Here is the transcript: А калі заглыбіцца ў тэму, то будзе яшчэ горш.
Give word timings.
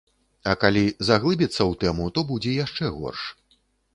А 0.51 0.53
калі 0.61 0.81
заглыбіцца 1.09 1.51
ў 1.69 1.73
тэму, 1.83 2.09
то 2.15 2.19
будзе 2.31 2.53
яшчэ 2.65 2.85
горш. 2.97 3.21